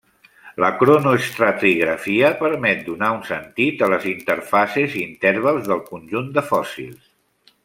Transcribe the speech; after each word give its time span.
La 0.61 0.69
cronoestratigrafia 0.77 2.31
permet 2.39 2.81
donar 2.87 3.11
un 3.17 3.21
sentit 3.27 3.85
a 3.85 3.91
les 3.95 4.09
interfases 4.15 4.97
i 4.99 5.05
intervals 5.13 5.71
dels 5.73 5.89
conjunts 5.95 6.37
de 6.41 6.49
fòssils. 6.53 7.07